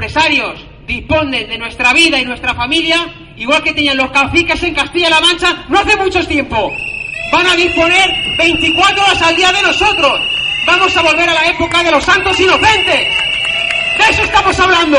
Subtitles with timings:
[0.00, 5.20] empresarios disponen de nuestra vida y nuestra familia, igual que tenían los caciques en Castilla-La
[5.20, 6.72] Mancha no hace mucho tiempo.
[7.32, 10.20] Van a disponer 24 horas al día de nosotros.
[10.68, 13.08] Vamos a volver a la época de los santos inocentes.
[13.98, 14.98] De eso estamos hablando.